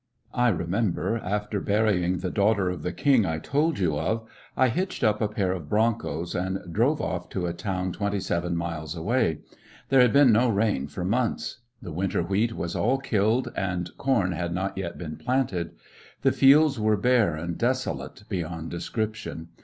[0.33, 4.27] I remember, after burying the Daughter of Burned up the King I told you of,
[4.57, 8.55] I hitched up a pair of broncos and drove off to a town twenty seven
[8.55, 9.41] miles away.
[9.89, 11.57] There had been no rain for months.
[11.83, 15.73] The winter wheat was all killed and corn had not yet been planted.
[16.23, 19.49] The fields were bare and desolate beyond description.